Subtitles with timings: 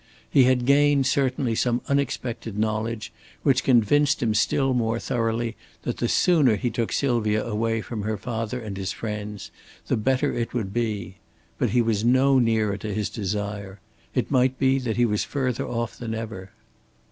[0.27, 3.13] He had gained certainly some unexpected knowledge
[3.43, 8.17] which convinced him still more thoroughly that the sooner he took Sylvia away from her
[8.17, 9.51] father and his friends
[9.89, 11.17] the better it would be.
[11.59, 13.79] But he was no nearer to his desire.
[14.15, 16.49] It might be that he was further off than ever.